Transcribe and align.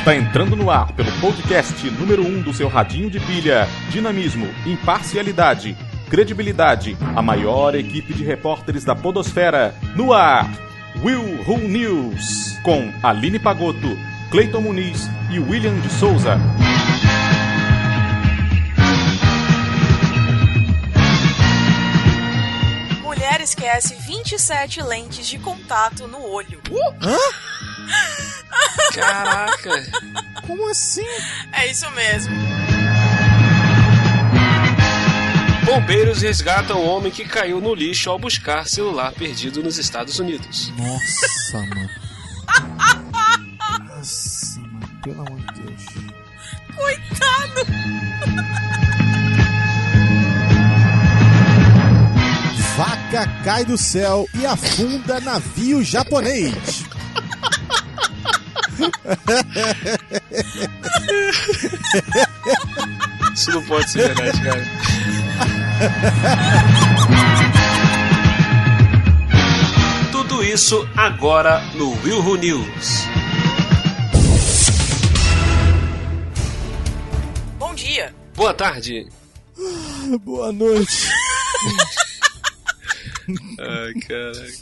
Está 0.00 0.16
entrando 0.16 0.56
no 0.56 0.70
ar 0.70 0.92
pelo 0.92 1.12
podcast 1.20 1.90
número 1.90 2.22
1 2.22 2.26
um 2.26 2.40
do 2.40 2.54
seu 2.54 2.68
radinho 2.68 3.10
de 3.10 3.20
pilha. 3.20 3.68
Dinamismo, 3.90 4.48
imparcialidade, 4.64 5.76
credibilidade. 6.08 6.96
A 7.14 7.20
maior 7.20 7.74
equipe 7.74 8.14
de 8.14 8.24
repórteres 8.24 8.82
da 8.82 8.96
Podosfera. 8.96 9.74
No 9.94 10.14
ar, 10.14 10.50
Will 11.04 11.44
Who 11.46 11.58
News. 11.58 12.58
Com 12.62 12.90
Aline 13.02 13.38
Pagotto, 13.38 13.94
Cleiton 14.30 14.62
Muniz 14.62 15.06
e 15.30 15.38
William 15.38 15.78
de 15.80 15.90
Souza. 15.90 16.38
Mulher 23.02 23.42
esquece 23.42 23.94
27 23.96 24.82
lentes 24.82 25.28
de 25.28 25.38
contato 25.38 26.08
no 26.08 26.26
olho. 26.26 26.58
Hã? 27.02 27.59
Caraca! 28.94 29.70
Como 30.46 30.68
assim? 30.68 31.06
É 31.52 31.70
isso 31.70 31.90
mesmo. 31.92 32.34
Bombeiros 35.64 36.22
resgatam 36.22 36.78
o 36.78 36.86
homem 36.86 37.12
que 37.12 37.24
caiu 37.24 37.60
no 37.60 37.74
lixo 37.74 38.10
ao 38.10 38.18
buscar 38.18 38.66
celular 38.66 39.12
perdido 39.12 39.62
nos 39.62 39.78
Estados 39.78 40.18
Unidos. 40.18 40.72
Nossa, 40.76 41.58
mano. 41.58 41.90
Nossa, 43.88 44.60
mano. 44.60 45.00
Pelo 45.02 45.20
amor 45.20 45.38
de 45.38 45.62
Deus. 45.62 45.84
Coitado! 46.74 47.66
Vaca 52.76 53.26
cai 53.44 53.64
do 53.64 53.76
céu 53.76 54.26
e 54.34 54.46
afunda 54.46 55.20
navio 55.20 55.84
japonês. 55.84 56.84
Isso 63.34 63.50
não 63.52 63.64
pode 63.66 63.90
ser 63.90 64.14
verdade, 64.14 64.42
cara. 64.42 64.66
Tudo 70.12 70.44
isso 70.44 70.88
agora 70.96 71.60
no 71.74 71.90
Will 72.02 72.20
Who 72.20 72.36
News. 72.36 73.06
Bom 77.58 77.74
dia. 77.74 78.14
Boa 78.34 78.54
tarde. 78.54 79.08
Boa 80.22 80.52
noite. 80.52 81.08
Ai, 83.58 83.94
caraca. 84.06 84.52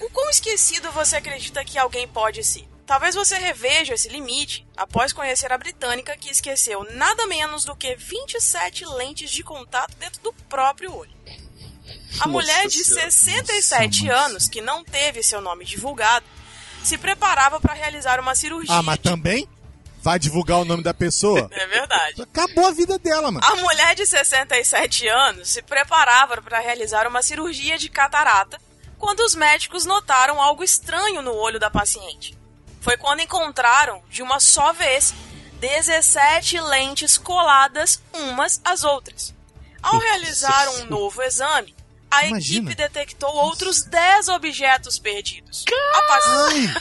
O 0.00 0.10
quão 0.10 0.30
esquecido 0.30 0.90
você 0.92 1.16
acredita 1.16 1.64
que 1.64 1.78
alguém 1.78 2.06
pode 2.06 2.44
ser? 2.44 2.64
Talvez 2.88 3.14
você 3.14 3.36
reveja 3.36 3.92
esse 3.92 4.08
limite 4.08 4.66
após 4.74 5.12
conhecer 5.12 5.52
a 5.52 5.58
britânica 5.58 6.16
que 6.16 6.30
esqueceu 6.30 6.86
nada 6.94 7.26
menos 7.26 7.62
do 7.62 7.76
que 7.76 7.94
27 7.94 8.86
lentes 8.86 9.30
de 9.30 9.42
contato 9.42 9.94
dentro 9.98 10.22
do 10.22 10.32
próprio 10.48 10.96
olho. 10.96 11.12
A 12.14 12.26
Nossa 12.26 12.28
mulher 12.28 12.66
de 12.66 12.82
Senhora. 12.82 13.10
67 13.10 14.04
Nossa, 14.06 14.24
anos, 14.24 14.48
que 14.48 14.62
não 14.62 14.82
teve 14.82 15.22
seu 15.22 15.42
nome 15.42 15.66
divulgado, 15.66 16.24
se 16.82 16.96
preparava 16.96 17.60
para 17.60 17.74
realizar 17.74 18.18
uma 18.20 18.34
cirurgia. 18.34 18.74
Ah, 18.74 18.82
mas 18.82 18.96
de- 18.96 19.02
também? 19.02 19.46
Vai 20.00 20.18
divulgar 20.18 20.56
o 20.58 20.64
nome 20.64 20.82
da 20.82 20.94
pessoa? 20.94 21.46
É 21.52 21.66
verdade. 21.66 22.22
Acabou 22.22 22.68
a 22.68 22.70
vida 22.70 22.98
dela, 22.98 23.30
mano. 23.30 23.44
A 23.44 23.56
mulher 23.56 23.94
de 23.96 24.06
67 24.06 25.06
anos 25.06 25.50
se 25.50 25.60
preparava 25.60 26.40
para 26.40 26.58
realizar 26.58 27.06
uma 27.06 27.20
cirurgia 27.20 27.76
de 27.76 27.90
catarata 27.90 28.58
quando 28.96 29.20
os 29.20 29.34
médicos 29.34 29.84
notaram 29.84 30.40
algo 30.40 30.64
estranho 30.64 31.20
no 31.20 31.34
olho 31.34 31.60
da 31.60 31.68
paciente. 31.70 32.37
Foi 32.88 32.96
quando 32.96 33.20
encontraram, 33.20 34.02
de 34.08 34.22
uma 34.22 34.40
só 34.40 34.72
vez, 34.72 35.12
17 35.60 36.58
lentes 36.58 37.18
coladas 37.18 38.00
umas 38.14 38.62
às 38.64 38.82
outras. 38.82 39.34
Ao 39.82 39.98
realizar 39.98 40.70
um 40.70 40.86
novo 40.86 41.22
exame, 41.22 41.76
a 42.10 42.24
Imagina. 42.24 42.70
equipe 42.70 42.74
detectou 42.74 43.28
outros 43.28 43.82
10 43.82 44.28
objetos 44.28 44.98
perdidos. 44.98 45.66
A 45.94 46.02
paci- 46.02 46.28
Ai, 46.30 46.74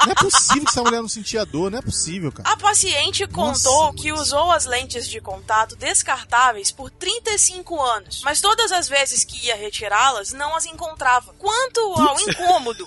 não 0.06 0.12
é 0.12 0.14
possível 0.14 0.62
que 0.64 0.70
essa 0.70 0.82
mulher 0.82 1.02
não 1.02 1.08
sentia 1.10 1.44
dor, 1.44 1.70
não 1.70 1.78
é 1.78 1.82
possível, 1.82 2.32
cara. 2.32 2.48
A 2.48 2.56
paciente 2.56 3.26
Nossa, 3.26 3.34
contou 3.34 3.84
mano. 3.88 3.98
que 3.98 4.12
usou 4.14 4.50
as 4.50 4.64
lentes 4.64 5.06
de 5.06 5.20
contato 5.20 5.76
descartáveis 5.76 6.70
por 6.70 6.88
35 6.90 7.82
anos, 7.82 8.22
mas 8.24 8.40
todas 8.40 8.72
as 8.72 8.88
vezes 8.88 9.24
que 9.24 9.44
ia 9.44 9.56
retirá-las, 9.56 10.32
não 10.32 10.56
as 10.56 10.64
encontrava. 10.64 11.34
Quanto 11.34 11.80
ao 12.00 12.18
incômodo 12.18 12.86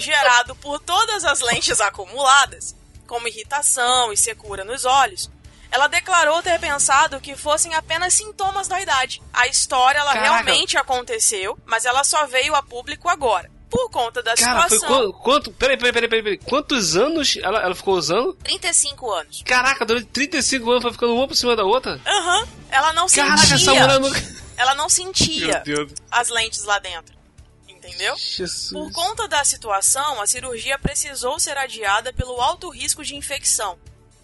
gerado 0.00 0.54
por 0.56 0.78
todas 0.80 1.24
as 1.24 1.40
lentes 1.40 1.80
acumuladas, 1.80 2.74
como 3.06 3.28
irritação 3.28 4.12
e 4.12 4.16
secura 4.16 4.64
nos 4.64 4.84
olhos, 4.84 5.30
ela 5.70 5.88
declarou 5.88 6.40
ter 6.42 6.58
pensado 6.60 7.20
que 7.20 7.34
fossem 7.36 7.74
apenas 7.74 8.14
sintomas 8.14 8.68
da 8.68 8.80
idade. 8.80 9.20
A 9.32 9.46
história 9.48 9.98
ela 9.98 10.12
Caraca. 10.12 10.32
realmente 10.44 10.76
aconteceu, 10.76 11.58
mas 11.66 11.84
ela 11.84 12.04
só 12.04 12.26
veio 12.26 12.54
a 12.54 12.62
público 12.62 13.08
agora. 13.08 13.50
Por 13.68 13.90
conta 13.90 14.22
da 14.22 14.36
Cara, 14.36 14.68
foi 14.68 14.78
situação. 14.78 14.88
quanto, 14.88 15.12
quanto. 15.18 15.52
Peraí, 15.52 15.76
peraí, 15.76 15.92
peraí, 15.92 16.08
peraí. 16.22 16.38
Quantos 16.38 16.94
anos 16.96 17.36
ela, 17.42 17.58
ela 17.60 17.74
ficou 17.74 17.96
usando? 17.96 18.32
35 18.34 19.10
anos. 19.12 19.42
Caraca, 19.44 19.84
durante 19.84 20.06
35 20.06 20.70
anos 20.70 20.82
foi 20.82 20.92
ficando 20.92 21.12
uma 21.16 21.26
por 21.26 21.34
cima 21.34 21.56
da 21.56 21.64
outra? 21.64 22.00
Aham. 22.06 22.46
Ela 22.70 22.92
não 22.92 23.08
Caraca, 23.08 23.36
sentia. 23.38 23.54
essa 23.56 23.74
mulher 23.74 23.98
não. 23.98 24.10
Ela 24.56 24.74
não 24.76 24.88
sentia 24.88 25.60
as 26.08 26.28
lentes 26.28 26.62
lá 26.62 26.78
dentro. 26.78 27.13
Entendeu? 27.86 28.16
Jesus. 28.16 28.70
Por 28.72 28.90
conta 28.92 29.28
da 29.28 29.44
situação, 29.44 30.20
a 30.20 30.26
cirurgia 30.26 30.78
precisou 30.78 31.38
ser 31.38 31.56
adiada 31.56 32.12
pelo 32.12 32.40
alto 32.40 32.68
risco 32.70 33.04
de 33.04 33.14
infecção. 33.14 33.78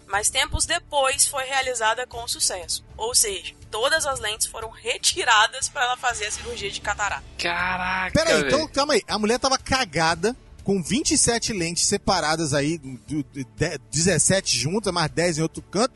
Mas 0.07 0.29
tempos 0.29 0.65
depois 0.65 1.25
foi 1.25 1.43
realizada 1.45 2.05
com 2.05 2.27
sucesso. 2.27 2.83
Ou 2.97 3.15
seja, 3.15 3.53
todas 3.69 4.05
as 4.05 4.19
lentes 4.19 4.45
foram 4.47 4.69
retiradas 4.69 5.69
para 5.69 5.83
ela 5.85 5.95
fazer 5.97 6.25
a 6.25 6.31
cirurgia 6.31 6.69
de 6.69 6.81
catarata. 6.81 7.23
Caraca. 7.37 8.11
Pera 8.11 8.31
aí, 8.35 8.43
velho. 8.43 8.47
então 8.55 8.67
calma 8.67 8.93
aí. 8.93 9.01
A 9.07 9.17
mulher 9.17 9.39
tava 9.39 9.57
cagada, 9.57 10.35
com 10.65 10.83
27 10.83 11.53
lentes 11.53 11.85
separadas 11.87 12.53
aí, 12.53 12.77
do, 12.77 12.97
do- 13.07 13.23
de- 13.23 13.77
17 13.89 14.57
juntas, 14.57 14.93
mais 14.93 15.09
10 15.11 15.37
em 15.37 15.41
outro 15.43 15.61
canto. 15.63 15.93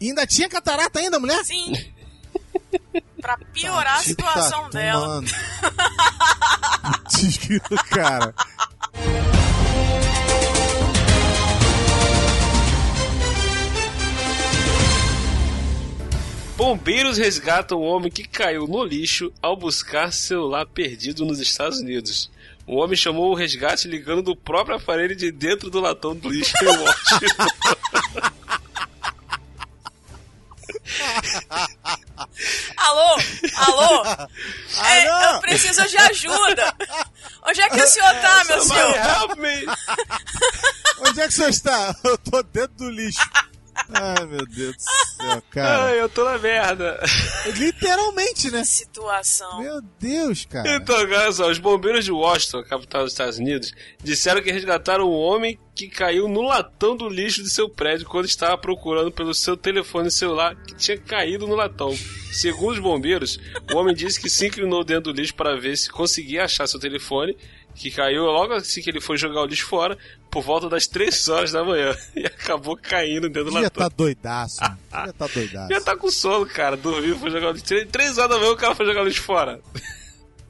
E 0.00 0.08
ainda 0.08 0.26
tinha 0.26 0.48
catarata 0.48 0.98
ainda, 0.98 1.18
mulher? 1.18 1.44
Sim. 1.44 1.72
Pra 3.28 3.36
piorar 3.52 3.92
a 3.92 3.96
Tá 3.96 4.02
situação 4.02 4.70
dela. 4.70 5.06
tomando. 5.06 5.28
Cara. 7.90 8.34
Bombeiros 16.56 17.18
resgatam 17.18 17.78
o 17.78 17.82
homem 17.82 18.10
que 18.10 18.26
caiu 18.26 18.66
no 18.66 18.82
lixo 18.82 19.32
ao 19.40 19.56
buscar 19.56 20.12
celular 20.12 20.66
perdido 20.66 21.24
nos 21.24 21.38
Estados 21.38 21.78
Unidos. 21.78 22.30
O 22.66 22.76
homem 22.76 22.96
chamou 22.96 23.30
o 23.30 23.34
resgate 23.34 23.86
ligando 23.86 24.22
do 24.22 24.36
próprio 24.36 24.76
aparelho 24.76 25.14
de 25.14 25.30
dentro 25.30 25.70
do 25.70 25.80
latão 25.80 26.16
do 26.16 26.28
lixo 26.28 26.52
em 26.62 26.66
Washington. 26.76 27.46
Alô? 33.66 34.04
É, 34.84 35.34
eu 35.34 35.40
preciso 35.40 35.86
de 35.88 35.96
ajuda. 35.96 36.74
Onde 37.44 37.60
é 37.60 37.68
que 37.68 37.80
o 37.82 37.86
senhor 37.86 38.14
tá, 38.20 38.44
meu 38.44 38.62
senhor? 38.62 38.96
help 38.96 39.36
me! 39.38 39.66
Onde 41.08 41.20
é 41.20 41.26
que 41.26 41.34
você 41.34 41.48
está? 41.48 41.94
Eu 42.04 42.18
tô 42.18 42.42
dentro 42.42 42.76
do 42.76 42.90
lixo. 42.90 43.20
Ai, 43.94 44.26
meu 44.26 44.46
Deus 44.46 44.76
do 44.76 44.82
céu, 44.82 44.92
cara. 45.50 45.84
Ai, 45.84 46.00
eu 46.00 46.08
tô 46.08 46.24
na 46.24 46.38
merda. 46.38 47.00
Literalmente, 47.56 48.50
né? 48.50 48.64
Situação. 48.64 49.60
Meu 49.60 49.80
Deus, 49.98 50.44
cara. 50.44 50.76
Então, 50.76 50.96
olha 50.96 51.32
só, 51.32 51.50
os 51.50 51.58
bombeiros 51.58 52.04
de 52.04 52.12
Washington, 52.12 52.62
capital 52.64 53.04
dos 53.04 53.12
Estados 53.12 53.38
Unidos, 53.38 53.72
disseram 54.02 54.42
que 54.42 54.52
resgataram 54.52 55.08
um 55.08 55.14
homem 55.14 55.58
que 55.74 55.88
caiu 55.88 56.28
no 56.28 56.42
latão 56.42 56.96
do 56.96 57.08
lixo 57.08 57.42
de 57.42 57.50
seu 57.50 57.68
prédio 57.68 58.06
quando 58.06 58.24
estava 58.24 58.58
procurando 58.58 59.12
pelo 59.12 59.32
seu 59.32 59.56
telefone 59.56 60.10
celular 60.10 60.56
que 60.56 60.74
tinha 60.74 60.98
caído 60.98 61.46
no 61.46 61.54
latão. 61.54 61.96
Segundo 62.32 62.72
os 62.72 62.78
bombeiros, 62.80 63.38
o 63.72 63.76
homem 63.76 63.94
disse 63.94 64.20
que 64.20 64.28
se 64.28 64.46
inclinou 64.46 64.82
dentro 64.84 65.12
do 65.12 65.20
lixo 65.20 65.34
para 65.34 65.58
ver 65.58 65.76
se 65.76 65.88
conseguia 65.88 66.44
achar 66.44 66.66
seu 66.66 66.80
telefone, 66.80 67.36
que 67.78 67.90
caiu 67.90 68.24
logo 68.24 68.52
assim 68.54 68.82
que 68.82 68.90
ele 68.90 69.00
foi 69.00 69.16
jogar 69.16 69.42
o 69.42 69.46
lixo 69.46 69.66
fora, 69.66 69.96
por 70.30 70.42
volta 70.42 70.68
das 70.68 70.86
3 70.86 71.28
horas 71.28 71.52
da 71.52 71.64
manhã, 71.64 71.96
e 72.14 72.26
acabou 72.26 72.76
caindo 72.76 73.28
dentro 73.28 73.52
latão. 73.52 73.70
tá 73.70 73.88
doidaço, 73.94 74.60
mano. 74.60 74.78
Devia 74.92 75.12
tá 75.12 75.26
doidaço. 75.32 75.72
Já 75.72 75.80
tá 75.80 75.96
com 75.96 76.10
sono, 76.10 76.44
cara. 76.46 76.76
Dormiu, 76.76 77.18
foi 77.18 77.30
jogar 77.30 77.50
o 77.50 77.52
lixo. 77.52 77.66
3 77.90 78.18
horas 78.18 78.30
da 78.30 78.38
manhã 78.38 78.50
o 78.52 78.56
cara 78.56 78.74
foi 78.74 78.84
jogar 78.86 79.02
o 79.02 79.06
lixo 79.06 79.22
fora. 79.22 79.60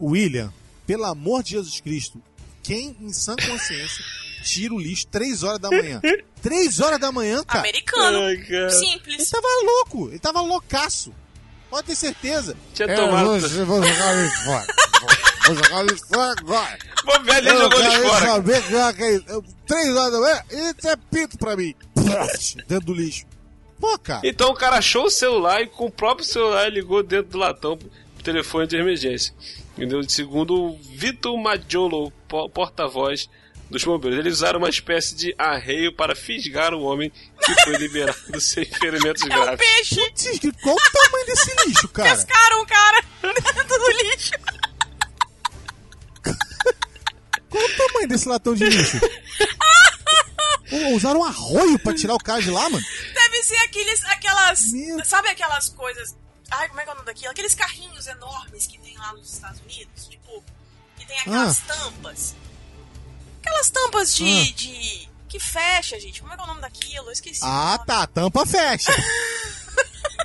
William, 0.00 0.52
pelo 0.86 1.04
amor 1.04 1.42
de 1.42 1.50
Jesus 1.50 1.80
Cristo, 1.80 2.20
quem 2.62 2.96
em 3.00 3.12
sã 3.12 3.34
consciência 3.36 4.04
tira 4.44 4.72
o 4.74 4.78
lixo 4.78 5.06
3 5.08 5.42
horas 5.42 5.58
da 5.58 5.68
manhã? 5.70 6.00
3 6.42 6.80
horas 6.80 6.98
da 7.00 7.10
manhã, 7.12 7.42
cara? 7.44 7.60
Americano. 7.60 8.20
Ai, 8.22 8.36
cara. 8.38 8.62
Ele 8.62 8.70
Simples. 8.70 9.30
tava 9.30 9.46
louco, 9.64 10.08
ele 10.08 10.18
tava 10.18 10.40
loucaço. 10.40 11.12
Pode 11.68 11.88
ter 11.88 11.94
certeza. 11.96 12.56
Tinha 12.72 12.88
É, 12.88 12.94
tomado. 12.94 13.26
vou, 13.26 13.38
vou 13.66 13.82
jogar 13.82 14.14
o 14.16 14.22
lixo 14.22 14.44
fora. 14.44 14.66
Vou, 15.48 15.54
Vou 15.54 15.64
jogar 15.64 15.78
o 15.78 15.86
lixo 15.86 16.06
fora 16.06 16.34
agora. 16.40 16.78
Vou 17.04 17.20
ver, 17.22 17.36
ele 17.38 17.50
jogou 17.58 17.80
eles 17.80 17.94
fora. 17.94 18.26
saber 18.26 18.62
que 18.62 18.74
é 18.74 18.92
que 18.92 19.02
é 19.02 19.14
isso. 19.16 19.24
Eu- 19.28 19.44
Três 19.66 19.96
horas 19.96 20.12
da 20.12 20.20
manhã, 20.20 20.42
isso 20.50 20.88
é 20.88 20.96
pinto 21.10 21.36
pra 21.38 21.56
mim. 21.56 21.74
Dentro 22.66 22.86
do 22.86 22.94
lixo. 22.94 23.26
Pô, 23.78 23.98
cara. 23.98 24.20
Então 24.24 24.50
o 24.50 24.54
cara 24.54 24.76
achou 24.78 25.04
o 25.04 25.10
celular 25.10 25.60
e 25.62 25.66
com 25.66 25.86
o 25.86 25.90
próprio 25.90 26.26
celular 26.26 26.70
ligou 26.72 27.02
dentro 27.02 27.32
do 27.32 27.38
latão 27.38 27.76
pro 27.76 27.90
telefone 28.24 28.66
de 28.66 28.76
emergência. 28.76 29.32
Entendeu? 29.76 30.02
Segundo 30.08 30.54
o 30.54 30.78
Vitor 30.94 31.36
Majolo, 31.38 32.10
po- 32.26 32.48
porta-voz 32.48 33.28
dos 33.70 33.84
bombeiros. 33.84 34.18
Eles 34.18 34.34
usaram 34.38 34.58
uma 34.58 34.70
espécie 34.70 35.14
de 35.14 35.34
arreio 35.38 35.94
para 35.94 36.16
fisgar 36.16 36.72
o 36.74 36.80
homem 36.82 37.12
que 37.44 37.54
foi 37.64 37.76
liberado 37.76 38.16
sem 38.40 38.64
ferimentos 38.64 39.22
É 39.22 39.26
um 39.26 39.28
graves. 39.28 39.58
peixe! 39.58 40.00
Putz, 40.00 40.40
Qual 40.62 40.74
o 40.74 40.78
tamanho 40.90 41.26
desse 41.26 41.66
lixo, 41.66 41.88
cara? 41.88 42.08
Pescaram 42.10 42.62
o 42.62 42.66
cara 42.66 43.02
dentro 43.22 43.78
do 43.78 43.90
lixo. 44.02 44.32
Qual 47.58 47.70
o 47.70 47.88
tamanho 47.88 48.08
desse 48.08 48.28
latão 48.28 48.54
de 48.54 48.64
lixo? 48.64 48.98
Pô, 50.70 50.76
usaram 50.94 51.20
um 51.20 51.24
arroio 51.24 51.78
pra 51.78 51.94
tirar 51.94 52.14
o 52.14 52.18
cara 52.18 52.42
de 52.42 52.50
lá, 52.50 52.68
mano? 52.68 52.84
Deve 53.14 53.42
ser 53.42 53.56
aqueles, 53.56 54.04
aquelas. 54.04 54.70
Meu- 54.72 55.02
Sabe 55.04 55.28
aquelas 55.28 55.68
coisas. 55.70 56.14
Ai, 56.50 56.68
como 56.68 56.80
é 56.80 56.84
que 56.84 56.90
é 56.90 56.92
o 56.92 56.96
nome 56.96 57.06
daquilo? 57.06 57.30
Aqueles 57.30 57.54
carrinhos 57.54 58.06
enormes 58.06 58.66
que 58.66 58.78
tem 58.78 58.96
lá 58.98 59.12
nos 59.14 59.32
Estados 59.32 59.60
Unidos. 59.62 60.06
Tipo, 60.08 60.44
que 60.98 61.06
tem 61.06 61.18
aquelas 61.20 61.58
tampas. 61.60 62.34
Aquelas 63.42 63.70
tampas 63.70 64.14
de. 64.14 64.24
Ah. 64.28 64.52
de 64.56 65.08
que 65.28 65.40
fecha, 65.40 65.98
gente. 66.00 66.20
Como 66.20 66.32
é 66.32 66.36
que 66.36 66.42
é 66.42 66.44
o 66.44 66.48
nome 66.48 66.60
daquilo? 66.60 67.06
Eu 67.06 67.12
esqueci. 67.12 67.40
Ah, 67.42 67.78
tá. 67.86 68.06
Tampa 68.06 68.44
fecha. 68.46 68.92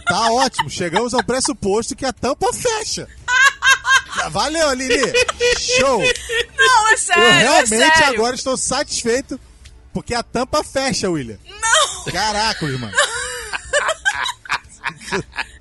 Tá 0.06 0.32
ótimo. 0.32 0.70
Chegamos 0.70 1.14
ao 1.14 1.24
pressuposto 1.24 1.96
que 1.96 2.06
a 2.06 2.12
tampa 2.12 2.52
fecha. 2.52 3.08
Valeu, 4.30 4.70
Aline. 4.70 5.14
Show. 5.78 6.00
Não, 6.58 6.90
é 6.90 6.98
sério. 6.98 7.24
Eu 7.24 7.30
é 7.30 7.40
realmente 7.40 7.98
sério. 7.98 8.14
agora 8.14 8.36
estou 8.36 8.58
satisfeito 8.58 9.40
porque 9.94 10.14
a 10.16 10.24
tampa 10.24 10.64
fecha, 10.64 11.10
William. 11.10 11.38
Não! 11.46 12.12
Caraca, 12.12 12.66
mano. 12.66 12.92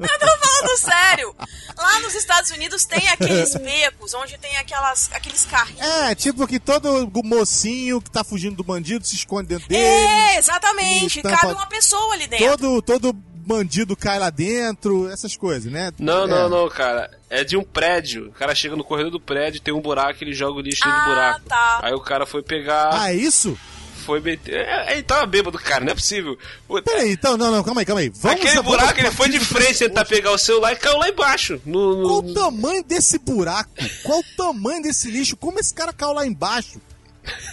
Eu 0.00 0.18
tô 0.18 0.26
falando 0.26 0.78
sério. 0.78 1.36
Lá 1.76 2.00
nos 2.00 2.14
Estados 2.14 2.50
Unidos 2.50 2.84
tem 2.84 3.08
aqueles 3.08 3.54
becos 3.54 4.14
onde 4.14 4.38
tem 4.38 4.56
aquelas, 4.56 5.10
aqueles 5.12 5.44
carrinhos. 5.44 5.80
É, 5.80 6.14
tipo 6.14 6.46
que 6.46 6.58
todo 6.58 7.10
mocinho 7.22 8.00
que 8.00 8.10
tá 8.10 8.24
fugindo 8.24 8.56
do 8.56 8.64
bandido 8.64 9.06
se 9.06 9.14
esconde 9.14 9.48
dentro 9.48 9.68
dele. 9.68 9.82
É, 9.82 10.38
exatamente. 10.38 11.22
Cabe 11.22 11.52
uma 11.52 11.66
pessoa 11.66 12.14
ali 12.14 12.26
dentro. 12.26 12.56
Todo, 12.56 12.82
todo 12.82 13.12
bandido 13.46 13.96
cai 13.96 14.18
lá 14.18 14.30
dentro, 14.30 15.08
essas 15.10 15.36
coisas, 15.36 15.70
né? 15.70 15.90
Não, 15.98 16.24
É. 16.24 16.26
não, 16.26 16.48
não, 16.48 16.68
cara. 16.68 17.10
É 17.28 17.42
de 17.44 17.56
um 17.56 17.62
prédio. 17.64 18.28
O 18.28 18.32
cara 18.32 18.54
chega 18.54 18.76
no 18.76 18.84
corredor 18.84 19.10
do 19.12 19.20
prédio, 19.20 19.60
tem 19.60 19.72
um 19.74 19.80
buraco, 19.80 20.22
ele 20.22 20.32
joga 20.34 20.58
o 20.58 20.60
lixo 20.60 20.82
Ah, 20.84 21.04
buraco. 21.06 21.40
tá. 21.48 21.80
Aí 21.82 21.92
o 21.94 22.00
cara 22.00 22.26
foi 22.26 22.42
pegar, 22.42 22.90
Ah, 22.92 23.12
é 23.12 23.16
isso? 23.16 23.58
foi 24.04 24.20
meter. 24.20 24.54
É, 24.66 24.92
ele 24.94 25.02
tava 25.04 25.24
bêbado, 25.26 25.56
cara, 25.58 25.84
não 25.84 25.92
é 25.92 25.94
possível. 25.94 26.36
Peraí, 26.84 27.12
então, 27.12 27.36
não, 27.36 27.52
não, 27.52 27.62
calma 27.62 27.80
aí, 27.82 27.84
calma 27.86 28.00
aí. 28.00 28.08
Vamos 28.08 28.40
Aquele 28.40 28.60
buraco, 28.62 28.98
ele 28.98 29.10
foi 29.12 29.28
de 29.28 29.38
frente 29.38 29.78
tentar 29.78 30.04
pegar 30.04 30.32
o 30.32 30.38
celular 30.38 30.72
e 30.72 30.76
caiu 30.76 30.98
lá 30.98 31.08
embaixo. 31.08 31.60
No, 31.64 31.96
no- 32.02 32.08
Qual 32.08 32.18
o 32.18 32.34
tamanho 32.34 32.82
desse 32.82 33.16
buraco? 33.18 33.70
Qual 34.02 34.18
o 34.18 34.24
tamanho 34.36 34.82
desse 34.82 35.08
lixo? 35.10 35.36
Como 35.36 35.60
esse 35.60 35.72
cara 35.72 35.92
caiu 35.92 36.12
lá 36.14 36.26
embaixo? 36.26 36.80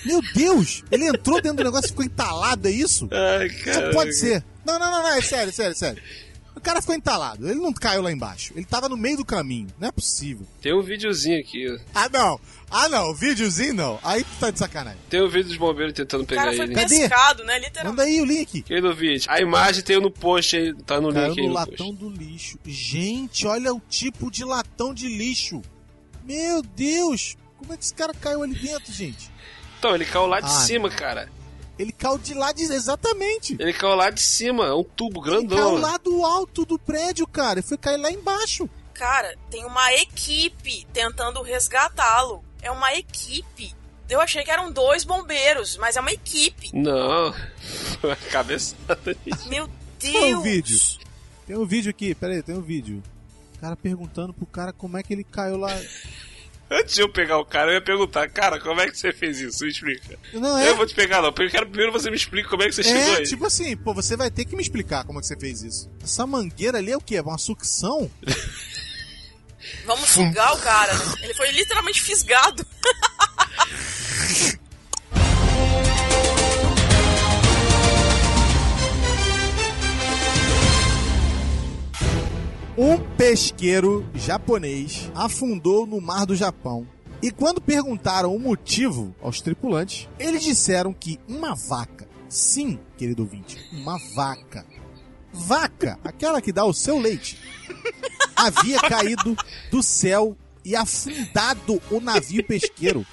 Meu 0.06 0.22
Deus! 0.34 0.84
Ele 0.92 1.06
entrou 1.08 1.42
dentro 1.42 1.58
do 1.58 1.64
negócio 1.64 1.86
e 1.88 1.90
ficou 1.90 2.04
entalado, 2.06 2.68
é 2.68 2.72
isso? 2.72 3.08
Ai, 3.12 3.50
Só 3.50 3.64
cara. 3.82 3.92
pode 3.92 4.14
ser. 4.16 4.44
Não, 4.66 4.80
não, 4.80 4.92
não, 4.92 5.04
não, 5.04 5.10
é 5.14 5.22
sério, 5.22 5.52
sério, 5.54 5.76
sério. 5.76 6.02
O 6.56 6.62
cara 6.62 6.82
ficou 6.82 6.94
entalado, 6.96 7.48
ele 7.50 7.60
não 7.60 7.72
caiu 7.72 8.02
lá 8.02 8.12
embaixo. 8.12 8.52
Ele 8.54 8.66
tava 8.66 8.90
no 8.90 8.98
meio 8.98 9.16
do 9.18 9.24
caminho. 9.24 9.68
Não 9.80 9.88
é 9.88 9.92
possível. 9.94 10.46
Tem 10.62 10.74
um 10.74 10.82
videozinho 10.82 11.40
aqui. 11.40 11.66
ó. 11.70 11.78
Ah, 11.96 12.10
não. 12.12 12.40
Ah, 12.70 12.90
não. 12.90 13.16
Videozinho 13.16 13.74
não. 13.74 13.98
Aí 14.04 14.24
tu 14.26 14.30
tá 14.42 14.52
de 14.52 14.60
sacanagem. 14.60 15.00
Tem 15.10 15.24
um 15.24 15.30
vídeo 15.30 15.48
dos 15.48 15.58
bombeiros 15.58 15.94
tentando 15.94 16.24
O 16.24 16.28
pegar 16.28 16.44
cara 16.44 16.56
foi 16.58 16.66
ele. 16.66 16.76
Cadê? 16.76 17.00
pescado, 17.00 17.44
né? 17.46 17.60
Literalmente. 17.60 17.86
Manda 17.98 18.04
aí 18.04 18.20
o 18.22 18.26
link. 18.26 18.62
Quem 18.64 18.82
no 18.82 18.94
vídeo? 18.94 19.26
A 19.32 19.40
imagem 19.40 19.84
tem 19.84 20.02
no 20.02 20.12
post 20.12 20.58
aí, 20.58 20.74
tá 20.84 21.00
no 21.00 21.14
Caiu 21.14 21.28
link 21.30 21.40
aí 21.40 21.44
no 21.46 21.50
no 21.50 21.56
latão 21.56 21.96
post. 21.96 21.96
do 21.96 22.10
lixo. 22.10 22.60
Gente, 22.66 23.48
olha 23.48 23.74
o 23.74 23.82
tipo 23.90 24.30
de 24.30 24.44
latão 24.44 24.94
de 24.94 25.08
lixo. 25.08 25.62
Meu 26.26 26.62
Deus. 26.62 27.38
Como 27.58 27.72
é 27.74 27.78
que 27.78 27.84
esse 27.86 27.94
cara 27.94 28.14
caiu 28.14 28.44
ali 28.44 28.56
dentro, 28.56 28.92
gente? 28.92 29.32
Então, 29.80 29.96
ele 29.96 30.06
caiu 30.06 30.28
lá 30.28 30.40
de 30.42 30.48
Ah, 30.48 30.50
cima, 30.50 30.90
cara. 30.90 31.32
Ele 31.80 31.92
caiu 31.94 32.18
de 32.18 32.34
lá 32.34 32.52
de... 32.52 32.64
Exatamente. 32.64 33.56
Ele 33.58 33.72
caiu 33.74 33.96
lá 33.96 34.10
de 34.10 34.22
cima, 34.22 34.66
é 34.68 34.74
um 34.74 34.84
tubo 34.84 35.22
Ele 35.26 35.30
caiu 35.32 35.48
grandão. 35.48 35.76
lá 35.78 35.98
do 35.98 36.26
alto 36.26 36.66
do 36.66 36.78
prédio, 36.78 37.26
cara. 37.26 37.60
E 37.60 37.64
foi 37.64 37.78
cair 37.78 37.98
lá 37.98 38.12
embaixo. 38.12 38.70
Cara, 38.94 39.34
tem 39.50 39.64
uma 39.66 39.94
equipe 39.94 40.86
tentando 40.92 41.42
resgatá-lo. 41.42 42.44
É 42.62 42.70
uma 42.70 42.94
equipe. 42.94 43.74
Eu 44.10 44.20
achei 44.20 44.44
que 44.44 44.52
eram 44.52 44.70
dois 44.72 45.06
bombeiros, 45.06 45.78
mas 45.78 45.96
é 45.96 46.02
uma 46.02 46.12
equipe. 46.12 46.72
Não, 46.76 47.34
cabeçada. 48.32 49.16
Meu 49.48 49.70
Tem 50.00 50.12
Deus! 50.12 50.34
um 50.40 50.42
vídeo. 50.42 50.80
Tem 51.48 51.56
um 51.58 51.66
vídeo 51.66 51.90
aqui, 51.92 52.14
peraí, 52.14 52.42
tem 52.44 52.56
um 52.56 52.62
vídeo. 52.62 53.02
O 53.56 53.60
cara 53.62 53.76
perguntando 53.76 54.34
pro 54.34 54.46
cara 54.46 54.74
como 54.74 54.98
é 54.98 55.04
que 55.04 55.14
ele 55.14 55.24
caiu 55.24 55.58
lá. 55.58 55.74
Antes 56.72 56.94
de 56.96 57.02
eu 57.02 57.10
pegar 57.10 57.40
o 57.40 57.46
cara, 57.46 57.72
eu 57.72 57.76
ia 57.76 57.82
perguntar, 57.82 58.30
cara, 58.30 58.60
como 58.60 58.80
é 58.80 58.88
que 58.90 58.98
você 58.98 59.12
fez 59.12 59.40
isso? 59.40 59.64
Me 59.64 59.72
explica. 59.72 60.20
Não 60.34 60.58
é? 60.58 60.70
Eu 60.70 60.76
vou 60.76 60.86
te 60.86 60.94
pegar, 60.94 61.20
não. 61.22 61.30
Eu 61.30 61.34
quero 61.50 61.66
primeiro 61.68 61.92
você 61.92 62.10
me 62.12 62.16
explique 62.16 62.48
como 62.48 62.62
é 62.62 62.68
que 62.68 62.74
você 62.76 62.84
chegou 62.84 63.14
É, 63.14 63.18
aí. 63.18 63.24
tipo 63.24 63.46
assim, 63.46 63.76
pô, 63.76 63.94
você 63.94 64.16
vai 64.16 64.30
ter 64.30 64.46
que 64.46 64.56
me 64.56 64.62
explicar 64.62 65.04
como 65.04 65.18
é 65.18 65.22
que 65.22 65.28
você 65.28 65.36
fez 65.36 65.64
isso. 65.64 65.90
Essa 66.04 66.28
mangueira 66.28 66.78
ali 66.78 66.92
é 66.92 66.98
o 66.98 67.02
quê? 67.02 67.16
É 67.16 67.22
uma 67.22 67.38
sucção? 67.40 68.10
Vamos 69.86 70.10
sugar 70.10 70.54
o 70.54 70.60
cara, 70.60 70.94
né? 70.94 71.06
Ele 71.24 71.34
foi 71.34 71.52
literalmente 71.52 72.02
fisgado. 72.02 72.66
pesqueiro 83.30 84.04
japonês 84.16 85.12
afundou 85.14 85.86
no 85.86 86.02
mar 86.02 86.26
do 86.26 86.36
Japão. 86.36 86.88
E 87.22 87.30
quando 87.30 87.62
perguntaram 87.62 88.36
o 88.36 88.40
motivo 88.40 89.14
aos 89.22 89.40
tripulantes, 89.40 90.10
eles 90.18 90.42
disseram 90.42 90.92
que 90.92 91.20
uma 91.28 91.54
vaca, 91.54 92.10
sim, 92.28 92.80
querido 92.98 93.22
ouvinte, 93.22 93.56
uma 93.72 94.00
vaca, 94.16 94.66
vaca, 95.32 96.00
aquela 96.04 96.42
que 96.42 96.52
dá 96.52 96.66
o 96.66 96.74
seu 96.74 96.98
leite, 96.98 97.38
havia 98.36 98.80
caído 98.80 99.38
do 99.70 99.84
céu 99.84 100.36
e 100.66 100.76
afundado 100.76 101.80
o 101.92 102.02
navio 102.02 102.44
pesqueiro. 102.44 103.06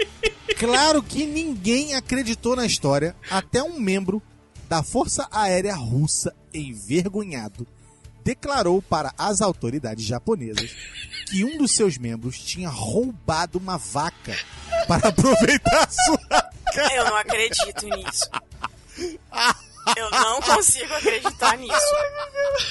Claro 0.59 1.03
que 1.03 1.27
ninguém 1.27 1.95
acreditou 1.95 2.57
na 2.57 2.65
história, 2.65 3.15
até 3.31 3.63
um 3.63 3.79
membro 3.79 4.23
da 4.67 4.83
Força 4.83 5.29
Aérea 5.31 5.75
Russa, 5.75 6.35
envergonhado, 6.55 7.67
declarou 8.27 8.83
para 8.83 9.15
as 9.17 9.41
autoridades 9.41 10.05
japonesas 10.05 10.75
que 11.31 11.45
um 11.45 11.59
dos 11.59 11.77
seus 11.77 11.97
membros 11.97 12.37
tinha 12.41 12.69
roubado 12.69 13.57
uma 13.57 13.79
vaca 13.79 14.37
para 14.89 15.11
aproveitar 15.15 15.89
sua. 15.89 16.51
Eu 16.93 17.05
não 17.05 17.17
acredito 17.17 17.87
nisso. 17.87 18.29
Eu 19.97 20.11
não 20.11 20.43
consigo 20.43 20.93
acreditar 20.95 21.57
nisso. 21.57 21.95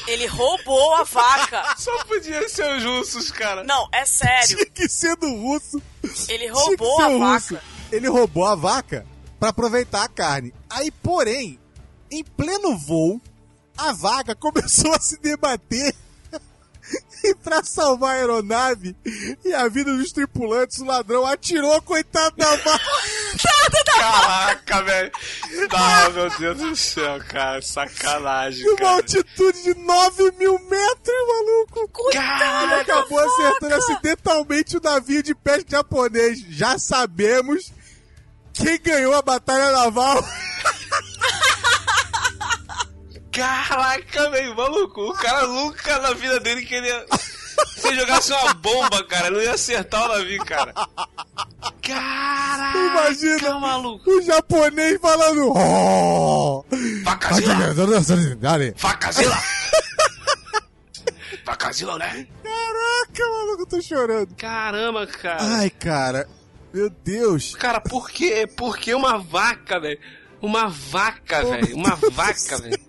Ele 0.05 0.25
roubou 0.25 0.95
a 0.95 1.03
vaca. 1.03 1.74
Só 1.77 2.03
podia 2.03 2.50
ser 2.50 2.75
os 2.75 2.83
russos, 2.83 3.31
cara. 3.31 3.63
Não, 3.63 3.88
é 3.93 4.05
sério. 4.05 4.57
Tinha 4.57 4.65
que 4.65 4.89
ser 4.89 5.15
do 5.15 5.33
russo. 5.33 5.81
Ele 6.27 6.47
roubou 6.50 7.01
a 7.01 7.07
vaca. 7.17 7.55
russo. 7.55 7.59
Ele 7.89 8.09
roubou 8.09 8.45
a 8.45 8.55
vaca 8.55 9.05
para 9.39 9.47
aproveitar 9.50 10.03
a 10.03 10.09
carne. 10.09 10.53
Aí, 10.69 10.91
porém, 10.91 11.57
em 12.12 12.21
pleno 12.21 12.77
voo, 12.77 13.21
a 13.77 13.91
vaca 13.91 14.36
começou 14.36 14.94
a 14.94 15.00
se 15.00 15.20
debater. 15.20 15.94
E 17.24 17.34
pra 17.34 17.63
salvar 17.63 18.12
a 18.12 18.20
aeronave 18.20 18.96
e 19.44 19.51
a 19.51 19.67
vida 19.67 19.91
dos 19.98 20.12
tripulantes, 20.12 20.77
o 20.77 20.86
ladrão 20.86 21.25
atirou 21.25 21.74
a 21.74 21.82
coitada 21.82 22.36
da 22.38 22.55
vaca. 22.58 22.79
Caraca, 23.98 24.84
velho. 24.84 25.12
Não, 25.72 26.12
meu 26.12 26.29
Deus 26.38 26.58
do 26.60 26.75
céu, 26.75 27.20
cara. 27.27 27.60
Sacanagem, 27.63 28.63
de 28.63 28.70
uma 28.70 28.77
cara. 28.77 28.91
altitude 28.91 29.63
de 29.63 29.74
9 29.74 30.32
mil 30.38 30.60
metros, 30.60 31.15
maluco. 31.27 32.10
Ele 32.12 32.82
acabou 32.82 33.17
acertando 33.17 33.74
acidentalmente 33.74 34.77
o 34.77 34.82
navio 34.82 35.24
de 35.24 35.34
pesca 35.34 35.65
japonês. 35.72 36.39
Já 36.50 36.77
sabemos 36.77 37.72
quem 38.53 38.79
ganhou 38.79 39.15
a 39.15 39.22
batalha 39.24 39.72
naval. 39.72 40.24
Caraca, 43.35 44.29
velho, 44.31 44.55
maluco. 44.55 45.01
O 45.09 45.13
cara 45.13 45.45
nunca 45.47 45.99
na 45.99 46.13
vida 46.13 46.39
dele 46.39 46.65
queria. 46.65 47.05
Se 47.77 47.93
jogasse 47.95 48.31
uma 48.33 48.53
bomba, 48.55 49.03
cara, 49.05 49.29
não 49.29 49.41
ia 49.41 49.53
acertar 49.53 50.05
o 50.05 50.17
navio, 50.17 50.43
cara. 50.45 50.73
Caraca, 51.81 52.77
Imagina 52.77 53.59
maluco. 53.59 54.09
o 54.09 54.21
japonês 54.21 54.99
falando. 55.01 55.51
Oh! 55.55 56.65
Facazila! 57.03 57.55
Facazila! 58.77 59.37
Facazila, 61.45 61.97
né? 61.97 62.27
Caraca, 62.43 63.29
maluco, 63.33 63.61
eu 63.61 63.65
tô 63.67 63.81
chorando. 63.81 64.35
Caramba, 64.35 65.05
cara. 65.07 65.37
Ai, 65.41 65.69
cara. 65.69 66.27
Meu 66.73 66.89
Deus. 66.89 67.55
Cara, 67.55 67.79
por 67.79 68.09
quê? 68.09 68.47
Por 68.47 68.77
que 68.77 68.93
uma 68.93 69.17
vaca, 69.17 69.79
velho? 69.79 69.99
Uma 70.41 70.67
vaca, 70.67 71.43
velho. 71.43 71.75
Uma 71.75 71.95
meu 71.95 72.11
vaca, 72.11 72.57
velho. 72.57 72.84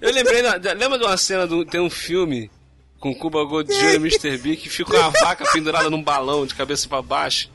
Eu 0.00 0.12
lembrei, 0.12 0.42
lembra 0.42 0.98
de 0.98 1.04
uma 1.04 1.16
cena, 1.16 1.46
do, 1.46 1.64
tem 1.64 1.80
um 1.80 1.90
filme 1.90 2.50
com 2.98 3.14
Cuba 3.14 3.44
Gold 3.44 3.72
Jr. 3.72 3.94
e 3.94 3.96
Mr. 3.96 4.38
B 4.38 4.56
que 4.56 4.68
fica 4.68 4.98
uma 4.98 5.10
vaca 5.10 5.44
pendurada 5.52 5.88
num 5.90 6.02
balão 6.02 6.46
de 6.46 6.54
cabeça 6.54 6.88
pra 6.88 7.02
baixo. 7.02 7.50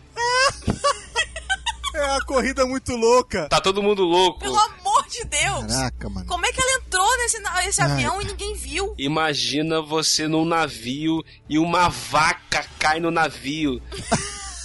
É 1.93 2.01
uma 2.05 2.25
corrida 2.25 2.65
muito 2.65 2.95
louca. 2.95 3.47
Tá 3.49 3.61
todo 3.61 3.83
mundo 3.83 4.03
louco. 4.03 4.39
Pelo 4.39 4.57
amor 4.57 5.07
de 5.07 5.23
Deus! 5.25 5.65
Caraca, 5.67 6.09
mano. 6.09 6.25
Como 6.25 6.45
é 6.45 6.51
que 6.51 6.59
ela 6.59 6.71
entrou 6.79 7.17
nesse, 7.19 7.39
nesse 7.39 7.81
Ai. 7.81 7.91
avião 7.91 8.21
e 8.21 8.25
ninguém 8.25 8.55
viu? 8.55 8.95
Imagina 8.97 9.79
você 9.79 10.27
num 10.27 10.43
navio 10.43 11.23
e 11.47 11.59
uma 11.59 11.89
vaca 11.89 12.65
cai 12.79 12.99
no 12.99 13.11
navio. 13.11 13.81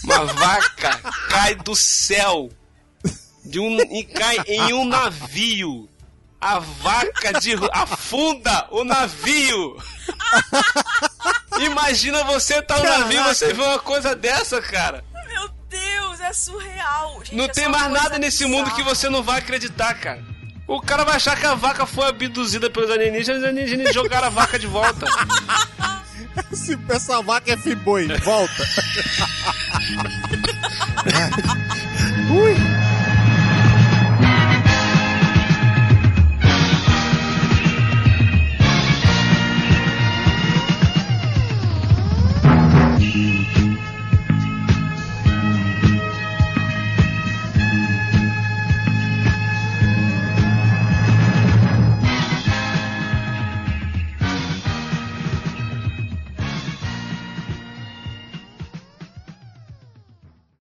Uma 0.05 0.25
vaca 0.25 0.99
cai 1.29 1.55
do 1.55 1.77
céu 1.77 2.49
de 3.45 3.61
um, 3.61 3.79
e 3.79 4.05
cai 4.05 4.39
em 4.47 4.73
um 4.73 4.85
navio. 4.85 5.88
A 6.41 6.61
vaca 6.61 7.33
de, 7.41 7.55
afunda 7.73 8.67
o 8.71 8.85
navio. 8.85 9.77
Imagina 11.61 12.23
você 12.25 12.63
tá 12.63 12.79
no 12.79 12.85
navio 12.85 13.21
e 13.21 13.25
você 13.25 13.53
vê 13.53 13.63
uma 13.63 13.79
coisa 13.81 14.15
dessa, 14.15 14.63
cara. 14.63 15.05
Meu 15.27 15.49
Deus, 15.69 16.21
é 16.21 16.33
surreal. 16.33 17.19
Gente, 17.25 17.37
Não 17.37 17.45
é 17.45 17.49
tem 17.49 17.69
mais 17.69 17.91
nada 17.91 18.19
nesse 18.19 18.45
mundo 18.47 18.71
que 18.73 18.83
você 18.83 19.09
não 19.09 19.23
vai 19.23 19.39
acreditar, 19.41 19.95
cara. 19.95 20.23
O 20.69 20.81
cara 20.81 21.05
vai 21.05 21.17
achar 21.17 21.37
que 21.37 21.47
a 21.47 21.55
vaca 21.55 21.85
foi 21.87 22.07
abduzida 22.09 22.71
pelos 22.71 22.91
alienígenas 22.91 23.43
e 23.43 23.45
os 23.45 23.49
alienígenas 23.49 23.95
jogaram 23.95 24.29
a 24.29 24.31
vaca 24.31 24.59
de 24.59 24.67
volta. 24.67 25.07
Se 26.53 26.79
essa 26.91 27.21
vaca 27.23 27.53
é 27.53 27.57
fiboi, 27.57 28.07
volta. 28.19 28.63
Ui. 32.31 32.55